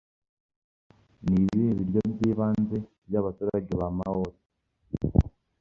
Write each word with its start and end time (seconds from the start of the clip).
Ni 1.29 1.35
ibihe 1.43 1.69
biryo 1.77 1.99
by'ibanze 2.15 2.77
by'abaturage 3.07 3.71
ba 3.79 3.87
Maori 3.97 4.33